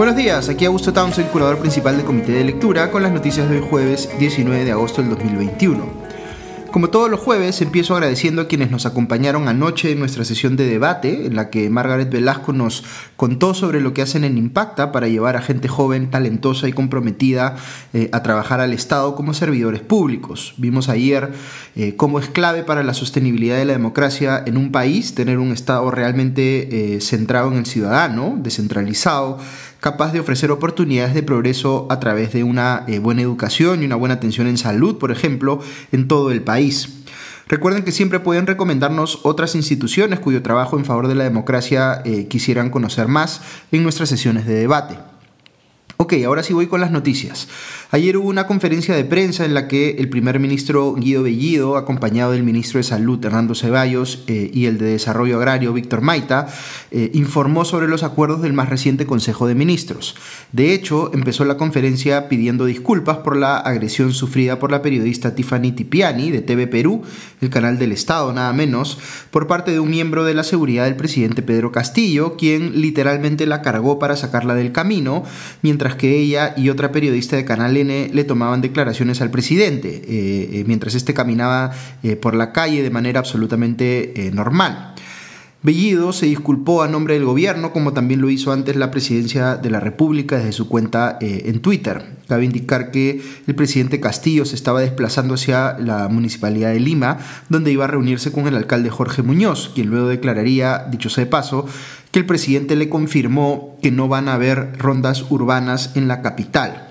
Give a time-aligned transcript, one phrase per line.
[0.00, 3.56] Buenos días, aquí Augusto Townsend, curador principal del Comité de Lectura, con las noticias de
[3.58, 6.10] hoy jueves 19 de agosto del 2021.
[6.70, 10.66] Como todos los jueves, empiezo agradeciendo a quienes nos acompañaron anoche en nuestra sesión de
[10.66, 12.84] debate, en la que Margaret Velasco nos
[13.16, 17.56] contó sobre lo que hacen en Impacta para llevar a gente joven, talentosa y comprometida
[17.92, 20.54] eh, a trabajar al Estado como servidores públicos.
[20.58, 21.32] Vimos ayer
[21.74, 25.50] eh, cómo es clave para la sostenibilidad de la democracia en un país tener un
[25.50, 29.38] Estado realmente eh, centrado en el ciudadano, descentralizado,
[29.80, 33.96] capaz de ofrecer oportunidades de progreso a través de una eh, buena educación y una
[33.96, 37.00] buena atención en salud, por ejemplo, en todo el país.
[37.48, 42.28] Recuerden que siempre pueden recomendarnos otras instituciones cuyo trabajo en favor de la democracia eh,
[42.28, 43.40] quisieran conocer más
[43.72, 44.98] en nuestras sesiones de debate.
[45.96, 47.48] Ok, ahora sí voy con las noticias.
[47.92, 52.30] Ayer hubo una conferencia de prensa en la que el primer ministro Guido Bellido, acompañado
[52.30, 56.46] del ministro de Salud Hernando Ceballos eh, y el de Desarrollo Agrario Víctor Maita,
[56.92, 60.14] eh, informó sobre los acuerdos del más reciente Consejo de Ministros.
[60.52, 65.72] De hecho, empezó la conferencia pidiendo disculpas por la agresión sufrida por la periodista Tiffany
[65.72, 67.02] Tipiani de TV Perú,
[67.40, 68.98] el canal del Estado nada menos,
[69.32, 73.62] por parte de un miembro de la seguridad del presidente Pedro Castillo, quien literalmente la
[73.62, 75.24] cargó para sacarla del camino,
[75.62, 80.64] mientras que ella y otra periodista de Canal le tomaban declaraciones al presidente, eh, eh,
[80.66, 84.94] mientras este caminaba eh, por la calle de manera absolutamente normal.
[85.62, 89.68] Bellido se disculpó a nombre del gobierno, como también lo hizo antes la presidencia de
[89.68, 92.16] la República desde su cuenta en Twitter.
[92.28, 97.18] Cabe indicar que el presidente Castillo se estaba desplazando hacia la municipalidad de Lima,
[97.50, 101.30] donde iba a reunirse con el alcalde Jorge Muñoz, quien luego declararía, dicho sea de
[101.30, 101.66] paso,
[102.10, 106.89] que el presidente le confirmó que no van a haber rondas urbanas en la capital.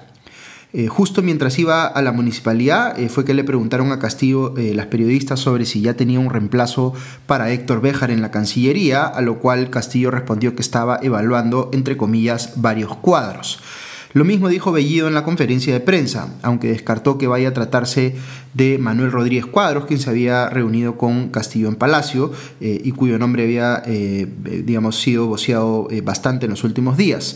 [0.71, 4.75] Eh, justo mientras iba a la municipalidad eh, fue que le preguntaron a Castillo eh,
[4.75, 6.93] las periodistas sobre si ya tenía un reemplazo
[7.25, 11.97] para Héctor Béjar en la Cancillería, a lo cual Castillo respondió que estaba evaluando, entre
[11.97, 13.59] comillas, varios cuadros.
[14.13, 18.15] Lo mismo dijo Bellido en la conferencia de prensa, aunque descartó que vaya a tratarse
[18.53, 23.43] de Manuel Rodríguez Cuadros, quien se había reunido con Castillo en Palacio y cuyo nombre
[23.43, 27.35] había, digamos, sido voceado bastante en los últimos días.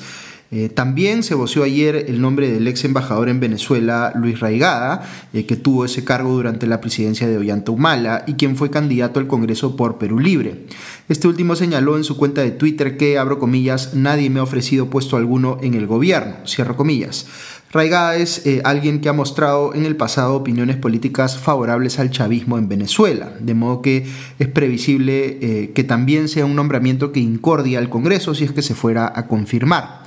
[0.56, 5.02] Eh, también se voció ayer el nombre del ex embajador en Venezuela, Luis Raigada,
[5.34, 9.20] eh, que tuvo ese cargo durante la presidencia de Ollanta Humala y quien fue candidato
[9.20, 10.66] al Congreso por Perú Libre.
[11.10, 14.92] Este último señaló en su cuenta de Twitter que, abro comillas, nadie me ha ofrecido
[14.92, 17.26] puesto alguno en el gobierno, cierro comillas.
[17.72, 22.60] Raigada es eh, alguien que ha mostrado en el pasado opiniones políticas favorables al chavismo
[22.60, 24.06] en Venezuela, de modo que
[24.38, 28.76] es previsible que también sea un nombramiento que incordia al Congreso si es que se
[28.76, 30.03] fuera a confirmar.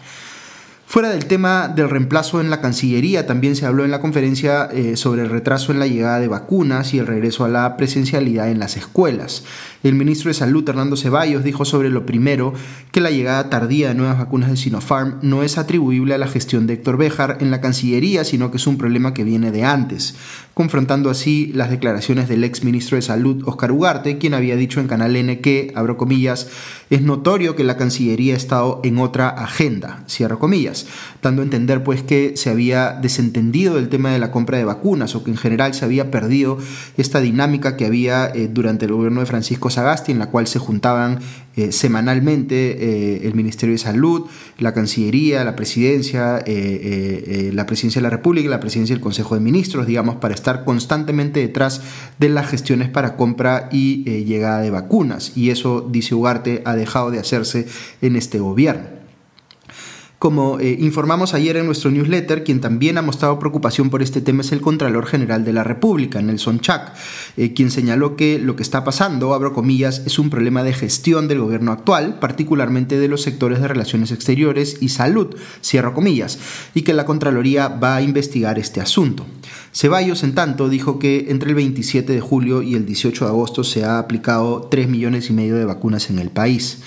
[0.89, 4.97] Fuera del tema del reemplazo en la Cancillería, también se habló en la conferencia eh,
[4.97, 8.61] sobre el retraso en la llegada de vacunas y el regreso a la presencialidad en
[8.61, 9.43] las escuelas.
[9.83, 12.55] El ministro de Salud, Hernando Ceballos, dijo sobre lo primero
[12.93, 16.67] que la llegada tardía de nuevas vacunas de Sinopharm no es atribuible a la gestión
[16.67, 20.15] de Héctor Béjar en la Cancillería, sino que es un problema que viene de antes,
[20.55, 24.89] confrontando así las declaraciones del ex ministro de Salud, Oscar Ugarte, quien había dicho en
[24.89, 26.49] Canal N que, abro comillas,
[26.89, 30.87] es notorio que la Cancillería ha estado en otra agenda, cierro comillas,
[31.23, 35.15] dando a entender pues que se había desentendido del tema de la compra de vacunas
[35.15, 36.59] o que en general se había perdido
[36.97, 40.59] esta dinámica que había eh, durante el gobierno de Francisco Sagasti, en la cual se
[40.59, 41.21] juntaban
[41.57, 44.27] eh, semanalmente eh, el Ministerio de Salud,
[44.59, 49.41] la Cancillería, la Presidencia, eh, la Presidencia de la República, la Presidencia del Consejo de
[49.41, 51.81] Ministros, digamos, para estar constantemente detrás
[52.19, 55.33] de las gestiones para compra y llegada de vacunas.
[55.37, 57.67] Y eso, dice Ugarte, ha dejado de hacerse
[58.03, 58.96] en este gobierno.
[60.19, 64.41] Como eh, informamos ayer en nuestro newsletter, quien también ha mostrado preocupación por este tema
[64.41, 66.95] es el Contralor General de la República, Nelson Chak,
[67.37, 71.29] eh, quien señaló que lo que está pasando, abro comillas, es un problema de gestión
[71.29, 76.39] del gobierno actual, particularmente de los sectores de relaciones exteriores y salud, cierro comillas,
[76.73, 79.27] y que la Contraloría va a investigar este asunto.
[79.75, 83.65] Ceballos, en tanto, dijo que entre el 27 de julio y el 18 de agosto
[83.65, 86.81] se ha aplicado 3 millones y medio de vacunas en el país.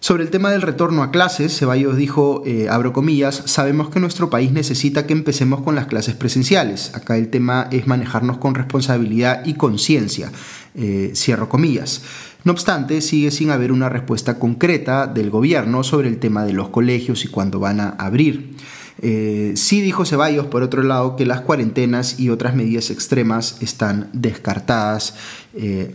[0.00, 4.30] Sobre el tema del retorno a clases, Ceballos dijo, eh, abro comillas, sabemos que nuestro
[4.30, 6.94] país necesita que empecemos con las clases presenciales.
[6.94, 10.30] Acá el tema es manejarnos con responsabilidad y conciencia,
[10.76, 12.02] eh, cierro comillas.
[12.44, 16.68] No obstante, sigue sin haber una respuesta concreta del gobierno sobre el tema de los
[16.68, 18.54] colegios y cuándo van a abrir.
[19.02, 24.10] Eh, sí dijo Ceballos, por otro lado, que las cuarentenas y otras medidas extremas están
[24.12, 25.16] descartadas,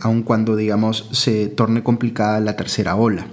[0.01, 3.27] aun cuando, digamos, se torne complicada la tercera ola.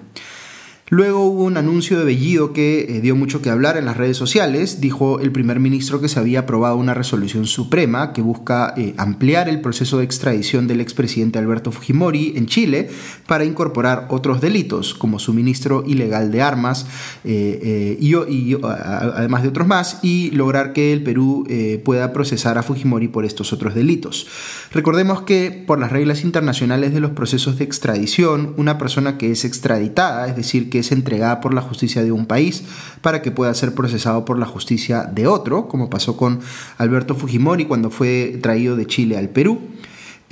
[0.92, 4.16] Luego hubo un anuncio de Bellido que eh, dio mucho que hablar en las redes
[4.16, 4.80] sociales.
[4.80, 9.48] Dijo el primer ministro que se había aprobado una resolución suprema que busca eh, ampliar
[9.48, 12.90] el proceso de extradición del expresidente Alberto Fujimori en Chile
[13.28, 16.86] para incorporar otros delitos como suministro ilegal de armas
[17.22, 21.46] eh, y, además de otros más y lograr que el Perú
[21.84, 24.26] pueda procesar a Fujimori por estos otros delitos.
[24.72, 29.44] Recordemos que por las reglas internacionales de los procesos de extradición, una persona que es
[29.44, 32.64] extraditada, es decir, que es entregada por la justicia de un país
[33.02, 36.40] para que pueda ser procesado por la justicia de otro, como pasó con
[36.78, 39.60] Alberto Fujimori cuando fue traído de Chile al Perú.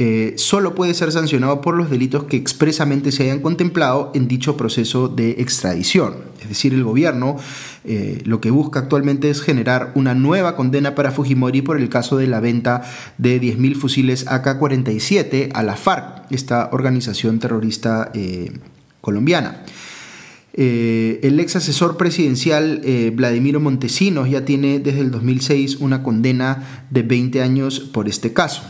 [0.00, 4.56] Eh, solo puede ser sancionado por los delitos que expresamente se hayan contemplado en dicho
[4.56, 6.14] proceso de extradición.
[6.40, 7.36] Es decir, el gobierno
[7.84, 12.16] eh, lo que busca actualmente es generar una nueva condena para Fujimori por el caso
[12.16, 12.82] de la venta
[13.18, 18.52] de 10.000 fusiles AK-47 a la FARC, esta organización terrorista eh,
[19.00, 19.64] colombiana.
[20.60, 26.84] Eh, el ex asesor presidencial eh, Vladimiro Montesinos ya tiene desde el 2006 una condena
[26.90, 28.64] de 20 años por este caso.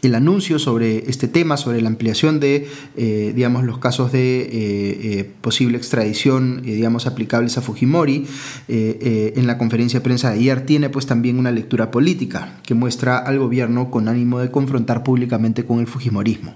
[0.00, 5.76] El anuncio sobre este tema, sobre la ampliación de eh, digamos, los casos de posible
[5.76, 8.26] extradición digamos, aplicables a Fujimori
[8.68, 13.18] en la conferencia de prensa de ayer, tiene pues también una lectura política que muestra
[13.18, 16.54] al gobierno con ánimo de confrontar públicamente con el Fujimorismo.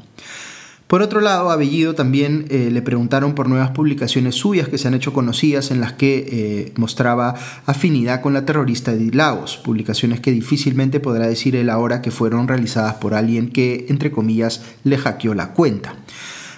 [0.88, 4.88] Por otro lado, a Bellido también eh, le preguntaron por nuevas publicaciones suyas que se
[4.88, 7.34] han hecho conocidas en las que eh, mostraba
[7.66, 12.48] afinidad con la terrorista Edith Lagos, publicaciones que difícilmente podrá decir él ahora que fueron
[12.48, 15.94] realizadas por alguien que, entre comillas, le hackeó la cuenta.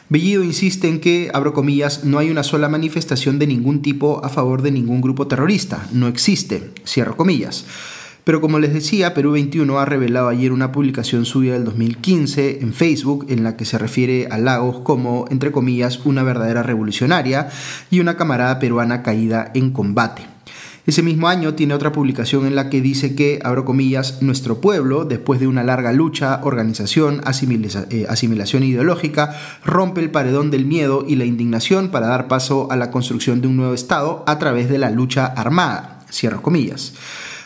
[0.08, 4.28] Bellido insiste en que, abro comillas, no hay una sola manifestación de ningún tipo a
[4.28, 7.64] favor de ningún grupo terrorista, no existe, cierro comillas.
[8.24, 12.72] Pero como les decía, Perú 21 ha revelado ayer una publicación suya del 2015 en
[12.72, 17.48] Facebook en la que se refiere a Lagos como, entre comillas, una verdadera revolucionaria
[17.90, 20.22] y una camarada peruana caída en combate.
[20.86, 25.04] Ese mismo año tiene otra publicación en la que dice que, abro comillas, nuestro pueblo,
[25.04, 27.20] después de una larga lucha, organización,
[27.90, 32.76] eh, asimilación ideológica, rompe el paredón del miedo y la indignación para dar paso a
[32.76, 36.00] la construcción de un nuevo Estado a través de la lucha armada.
[36.10, 36.94] Cierro comillas.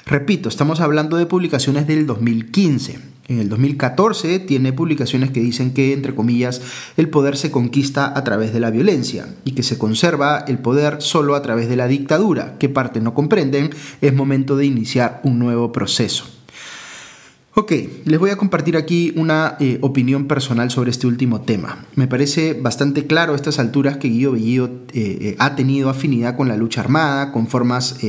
[0.06, 2.98] Repito, estamos hablando de publicaciones del 2015.
[3.26, 6.60] En el 2014 tiene publicaciones que dicen que, entre comillas,
[6.98, 11.00] el poder se conquista a través de la violencia y que se conserva el poder
[11.00, 12.56] solo a través de la dictadura.
[12.58, 13.70] ¿Qué parte no comprenden?
[14.02, 16.26] Es momento de iniciar un nuevo proceso.
[17.56, 17.72] Ok,
[18.04, 21.86] les voy a compartir aquí una eh, opinión personal sobre este último tema.
[21.94, 26.36] Me parece bastante claro a estas alturas que Guido Bellido eh, eh, ha tenido afinidad
[26.36, 28.00] con la lucha armada, con formas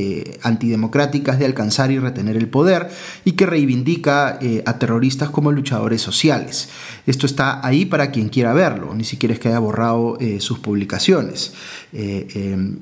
[0.42, 2.88] antidemocráticas de alcanzar y retener el poder
[3.24, 6.68] y que reivindica a terroristas como luchadores sociales.
[7.06, 11.54] Esto está ahí para quien quiera verlo, ni siquiera es que haya borrado sus publicaciones,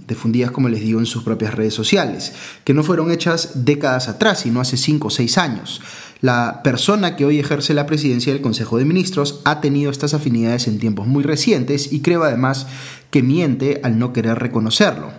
[0.08, 2.32] difundidas como les digo en sus propias redes sociales,
[2.64, 5.81] que no fueron hechas décadas atrás, sino hace cinco o seis años.
[6.25, 10.67] La persona que hoy ejerce la presidencia del Consejo de Ministros ha tenido estas afinidades
[10.69, 12.67] en tiempos muy recientes y creo además
[13.11, 15.12] que miente al no querer reconocerlo.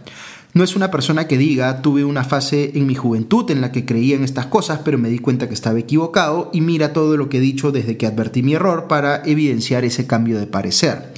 [0.55, 3.85] No es una persona que diga, tuve una fase en mi juventud en la que
[3.85, 7.29] creía en estas cosas, pero me di cuenta que estaba equivocado y mira todo lo
[7.29, 11.13] que he dicho desde que advertí mi error para evidenciar ese cambio de parecer.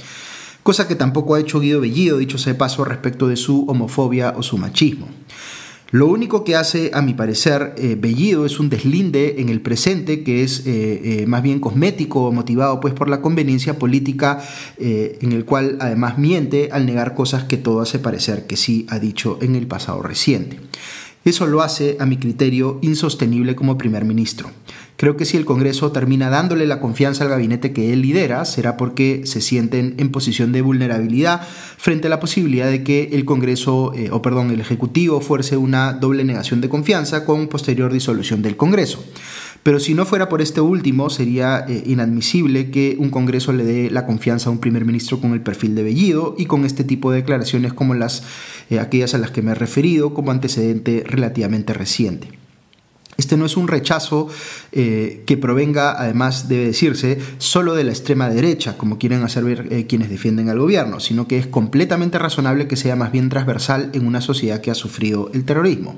[0.62, 4.42] Cosa que tampoco ha hecho Guido Bellido, dicho sea paso, respecto de su homofobia o
[4.42, 5.08] su machismo.
[5.90, 10.22] Lo único que hace, a mi parecer, eh, Bellido es un deslinde en el presente
[10.22, 14.42] que es eh, eh, más bien cosmético, motivado pues por la conveniencia política,
[14.78, 18.98] en el cual además miente al negar cosas que todo hace parecer que sí ha
[18.98, 20.60] dicho en el pasado reciente.
[21.24, 24.50] Eso lo hace, a mi criterio, insostenible como primer ministro.
[24.98, 28.76] Creo que si el Congreso termina dándole la confianza al gabinete que él lidera, será
[28.76, 31.40] porque se sienten en posición de vulnerabilidad
[31.76, 35.92] frente a la posibilidad de que el Congreso, eh, o perdón, el Ejecutivo fuerce una
[35.92, 39.04] doble negación de confianza con posterior disolución del Congreso.
[39.62, 43.92] Pero si no fuera por este último, sería eh, inadmisible que un Congreso le dé
[43.92, 47.12] la confianza a un primer ministro con el perfil de Bellido y con este tipo
[47.12, 48.24] de declaraciones como las
[48.68, 52.47] eh, aquellas a las que me he referido como antecedente relativamente reciente.
[53.18, 54.28] Este no es un rechazo
[54.70, 59.72] eh, que provenga, además debe decirse, solo de la extrema derecha, como quieren hacer ver
[59.72, 63.90] eh, quienes defienden al gobierno, sino que es completamente razonable que sea más bien transversal
[63.92, 65.96] en una sociedad que ha sufrido el terrorismo.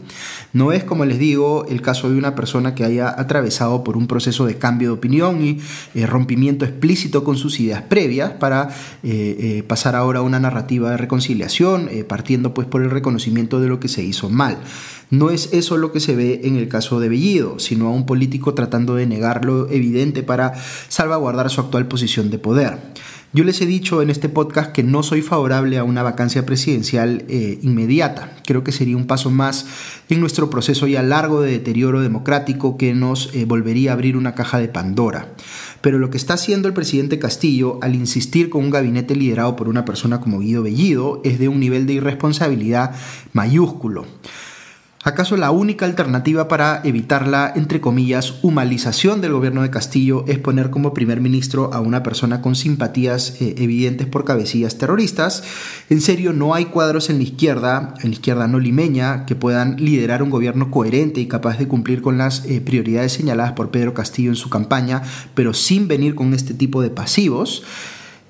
[0.54, 4.06] No es, como les digo, el caso de una persona que haya atravesado por un
[4.06, 5.60] proceso de cambio de opinión y
[5.94, 8.70] eh, rompimiento explícito con sus ideas previas para
[9.66, 13.88] pasar ahora a una narrativa de reconciliación, partiendo pues por el reconocimiento de lo que
[13.88, 14.58] se hizo mal.
[15.10, 18.06] No es eso lo que se ve en el caso de Bellido, sino a un
[18.06, 20.54] político tratando de negar lo evidente para
[20.88, 22.78] salvaguardar su actual posición de poder.
[23.32, 27.24] Yo les he dicho en este podcast que no soy favorable a una vacancia presidencial
[27.28, 28.36] eh, inmediata.
[28.44, 29.66] Creo que sería un paso más
[30.08, 34.34] en nuestro proceso ya largo de deterioro democrático que nos eh, volvería a abrir una
[34.34, 35.32] caja de Pandora.
[35.80, 39.68] Pero lo que está haciendo el presidente Castillo al insistir con un gabinete liderado por
[39.68, 42.96] una persona como Guido Bellido es de un nivel de irresponsabilidad
[43.32, 44.06] mayúsculo.
[45.02, 50.38] ¿Acaso la única alternativa para evitar la, entre comillas, humanización del gobierno de Castillo es
[50.38, 55.42] poner como primer ministro a una persona con simpatías eh, evidentes por cabecillas terroristas?
[55.88, 59.76] En serio, no hay cuadros en la izquierda, en la izquierda no limeña, que puedan
[59.76, 63.94] liderar un gobierno coherente y capaz de cumplir con las eh, prioridades señaladas por Pedro
[63.94, 65.00] Castillo en su campaña,
[65.34, 67.64] pero sin venir con este tipo de pasivos.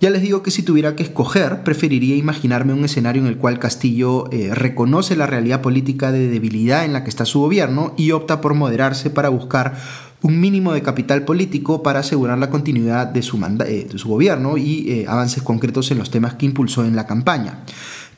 [0.01, 3.59] Ya les digo que si tuviera que escoger, preferiría imaginarme un escenario en el cual
[3.59, 8.13] Castillo eh, reconoce la realidad política de debilidad en la que está su gobierno y
[8.13, 9.75] opta por moderarse para buscar
[10.23, 15.05] un mínimo de capital político para asegurar la continuidad de su, eh, gobierno y eh,
[15.07, 17.59] avances concretos en los temas que impulsó en la campaña.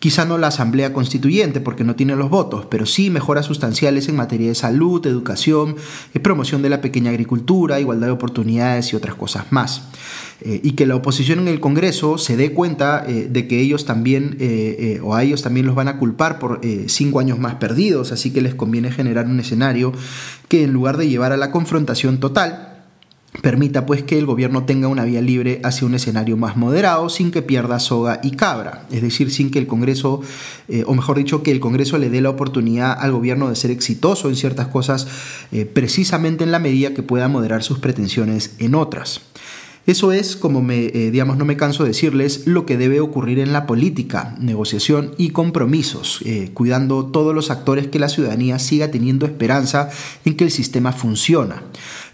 [0.02, 4.16] Quizá no la Asamblea Constituyente porque no tiene los votos, pero sí mejoras sustanciales en
[4.16, 5.76] materia de salud, educación,
[6.24, 9.84] promoción de la pequeña agricultura, igualdad de oportunidades y otras cosas más.
[10.40, 13.84] Eh, y que la oposición en el Congreso se dé cuenta eh, de que ellos
[13.84, 18.10] también, eh, o a ellos también los van a culpar por cinco años más perdidos,
[18.10, 19.92] así que les conviene generar un escenario
[20.48, 22.71] que en lugar de llevar a la confrontación total,
[23.40, 27.30] permita pues que el gobierno tenga una vía libre hacia un escenario más moderado sin
[27.30, 30.20] que pierda soga y cabra, es decir, sin que el Congreso,
[30.86, 34.28] o mejor dicho, que el Congreso le dé la oportunidad al gobierno de ser exitoso
[34.28, 35.08] en ciertas cosas
[35.72, 39.22] precisamente en la medida que pueda moderar sus pretensiones en otras.
[39.84, 43.40] Eso es, como me, eh, digamos, no me canso de decirles, lo que debe ocurrir
[43.40, 48.92] en la política, negociación y compromisos, eh, cuidando todos los actores que la ciudadanía siga
[48.92, 49.90] teniendo esperanza
[50.24, 51.64] en que el sistema funciona.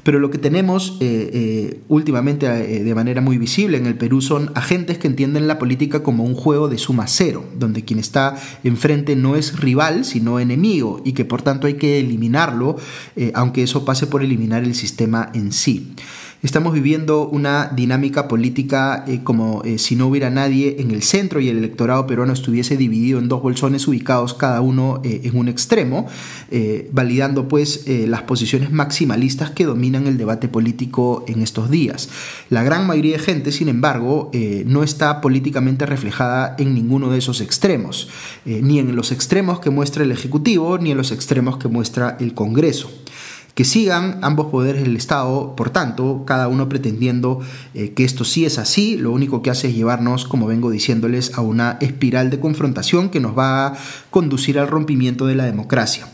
[0.09, 4.97] Pero lo que tenemos eh, últimamente de manera muy visible en el Perú son agentes
[4.97, 8.35] que entienden la política como un juego de suma cero, donde quien está
[8.65, 12.77] enfrente no es rival, sino enemigo, y que por tanto hay que eliminarlo,
[13.35, 15.93] aunque eso pase por eliminar el sistema en sí.
[16.41, 21.41] Estamos viviendo una dinámica política eh, como eh, si no hubiera nadie en el centro
[21.41, 25.49] y el electorado peruano estuviese dividido en dos bolsones ubicados cada uno eh, en un
[25.49, 26.07] extremo,
[26.93, 32.09] validando pues las posiciones maximalistas que dominan el debate político en estos días.
[32.51, 34.31] La gran mayoría de gente, sin embargo,
[34.65, 38.09] no está políticamente reflejada en ninguno de esos extremos,
[38.45, 42.35] ni en los extremos que muestra el Ejecutivo, ni en los extremos que muestra el
[42.35, 42.91] Congreso
[43.59, 47.41] que sigan ambos poderes del Estado, por tanto, cada uno pretendiendo
[47.75, 51.37] eh, que esto sí es así, lo único que hace es llevarnos, como vengo diciéndoles,
[51.37, 53.73] a una espiral de confrontación que nos va a
[54.11, 56.07] conducir al rompimiento de la democracia.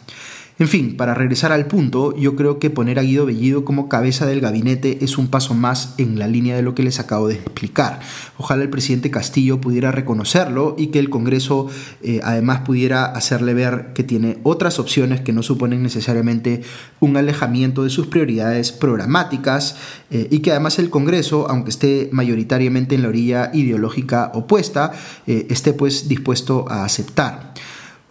[0.56, 4.25] En fin, para regresar al punto, yo creo que poner a Guido Bellido como cabeza
[4.25, 7.34] del gabinete es un paso más en la línea de lo que les acabo de
[7.34, 7.99] explicar.
[8.38, 11.66] Ojalá el presidente Castillo pudiera reconocerlo y que el Congreso
[12.04, 16.62] eh, además pudiera hacerle ver que tiene otras opciones que no suponen necesariamente
[17.00, 19.76] un alejamiento de sus prioridades programáticas
[20.12, 24.92] eh, y que además el Congreso, aunque esté mayoritariamente en la orilla ideológica opuesta,
[25.26, 27.54] eh, esté pues dispuesto a aceptar.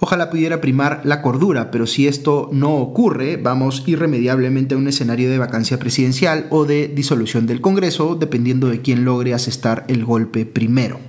[0.03, 5.29] Ojalá pudiera primar la cordura, pero si esto no ocurre, vamos irremediablemente a un escenario
[5.29, 10.45] de vacancia presidencial o de disolución del Congreso, dependiendo de quién logre asestar el golpe
[10.45, 10.99] primero.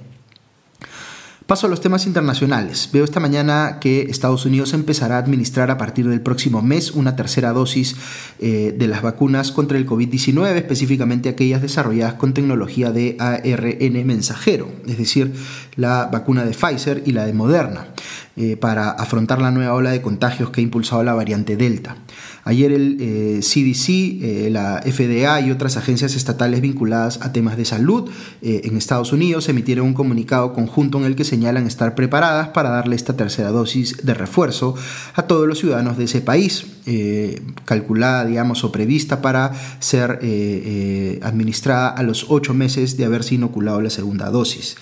[1.47, 2.89] Paso a los temas internacionales.
[2.91, 7.17] Veo esta mañana que Estados Unidos empezará a administrar a partir del próximo mes una
[7.17, 7.97] tercera dosis
[8.39, 14.73] eh, de las vacunas contra el COVID-19, específicamente aquellas desarrolladas con tecnología de ARN mensajero,
[14.87, 15.35] es decir,
[15.77, 17.89] la vacuna de Pfizer y la de Moderna,
[18.37, 21.97] eh, para afrontar la nueva ola de contagios que ha impulsado la variante Delta.
[22.45, 28.11] Ayer el CDC, eh, la FDA y otras agencias estatales vinculadas a temas de salud
[28.43, 32.71] en Estados Unidos emitieron un comunicado conjunto en el que se señalan estar preparadas para
[32.71, 34.77] darle esta tercera dosis de refuerzo
[35.15, 40.29] a todos los ciudadanos de ese país, eh, calculada, digamos, o prevista para ser eh,
[40.63, 44.77] eh, administrada a los ocho meses de haberse inoculado la segunda dosis.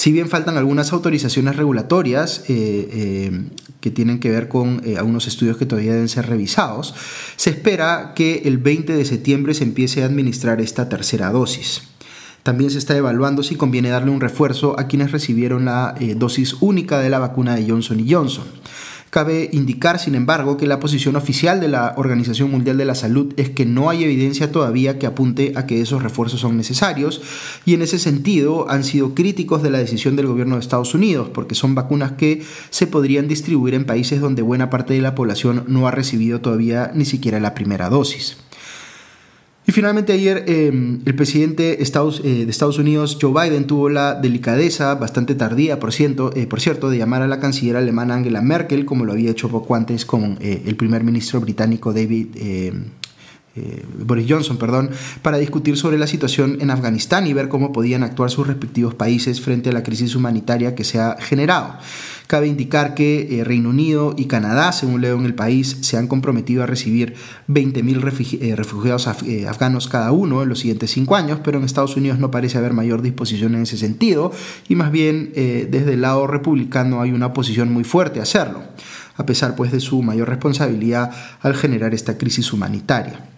[0.00, 5.92] Si bien faltan algunas autorizaciones regulatorias que tienen que ver con algunos estudios que todavía
[5.92, 6.94] deben ser revisados,
[7.36, 11.82] se espera que el 20 de septiembre se empiece a administrar esta tercera dosis.
[12.42, 16.56] También se está evaluando si conviene darle un refuerzo a quienes recibieron la eh, dosis
[16.60, 18.46] única de la vacuna de Johnson Johnson.
[19.10, 23.34] Cabe indicar, sin embargo, que la posición oficial de la Organización Mundial de la Salud
[23.36, 27.20] es que no hay evidencia todavía que apunte a que esos refuerzos son necesarios
[27.66, 31.28] y en ese sentido han sido críticos de la decisión del gobierno de Estados Unidos
[31.34, 35.64] porque son vacunas que se podrían distribuir en países donde buena parte de la población
[35.66, 38.36] no ha recibido todavía ni siquiera la primera dosis.
[39.66, 45.34] Y finalmente ayer em, el presidente de Estados Unidos, Joe Biden, tuvo la delicadeza, bastante
[45.34, 49.12] tardía por cierto, por cierto, de llamar a la canciller alemana Angela Merkel, como lo
[49.12, 52.84] había hecho poco antes con el primer ministro británico David em,
[53.56, 54.90] eh, Boris Johnson, perdón,
[55.22, 59.40] para discutir sobre la situación en Afganistán y ver cómo podían actuar sus respectivos países
[59.40, 61.76] frente a la crisis humanitaria que se ha generado.
[62.28, 66.06] Cabe indicar que eh, Reino Unido y Canadá, según leo en el país, se han
[66.06, 67.16] comprometido a recibir
[67.48, 72.20] 20.000 eh, refugiados afganos cada uno en los siguientes cinco años, pero en Estados Unidos
[72.20, 74.30] no parece haber mayor disposición en ese sentido
[74.68, 78.62] y más bien desde el lado republicano hay una posición muy fuerte a hacerlo,
[79.16, 83.30] a pesar pues de su mayor responsabilidad al generar esta crisis humanitaria.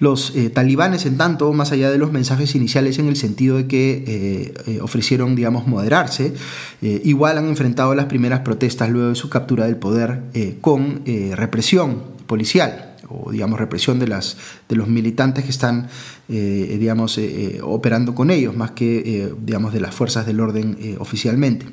[0.00, 3.66] Los eh, talibanes, en tanto, más allá de los mensajes iniciales en el sentido de
[3.68, 6.34] que eh, eh, ofrecieron, digamos, moderarse,
[6.82, 10.20] igual han enfrentado las primeras protestas luego de su captura del poder
[10.60, 14.36] con represión policial o digamos represión de, las,
[14.68, 15.88] de los militantes que están
[16.28, 17.18] digamos
[17.62, 21.64] operando con ellos más que digamos de las fuerzas del orden oficialmente.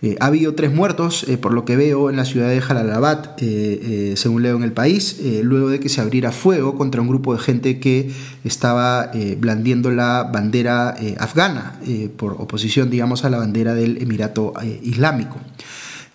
[0.00, 3.30] Eh, ha habido tres muertos, eh, por lo que veo, en la ciudad de Jalalabad,
[3.38, 7.32] eh, según leo en el país, luego de que se abriera fuego contra un grupo
[7.32, 8.10] de gente que
[8.44, 11.80] estaba blandiendo la bandera afgana,
[12.16, 14.52] por oposición, digamos, a la bandera del Emirato
[14.82, 15.38] Islámico.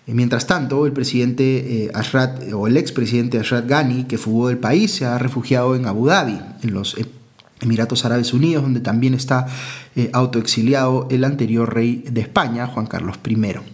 [0.06, 5.04] Mientras tanto, el presidente Ashraf, o el expresidente Ashraf Ghani, que fugó del país, se
[5.04, 6.96] ha refugiado en Abu Dhabi, en los
[7.60, 9.46] Emiratos Árabes Unidos, donde también está
[10.12, 13.73] autoexiliado el anterior rey de España, Juan Carlos I.